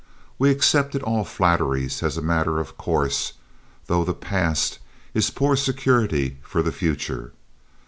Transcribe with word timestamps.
We 0.39 0.49
accepted 0.49 1.03
all 1.03 1.23
flatteries 1.23 2.01
as 2.01 2.17
a 2.17 2.23
matter 2.23 2.59
of 2.59 2.75
course, 2.75 3.33
though 3.85 4.03
the 4.03 4.15
past 4.15 4.79
is 5.13 5.29
poor 5.29 5.55
security 5.55 6.39
for 6.41 6.63
the 6.63 6.71
future. 6.71 7.33